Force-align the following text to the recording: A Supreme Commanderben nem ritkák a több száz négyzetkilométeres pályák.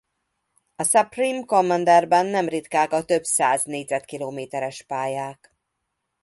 A 0.75 0.83
Supreme 0.83 1.45
Commanderben 1.45 2.25
nem 2.25 2.47
ritkák 2.47 2.91
a 2.91 3.05
több 3.05 3.23
száz 3.23 3.63
négyzetkilométeres 3.63 4.83
pályák. 4.83 5.55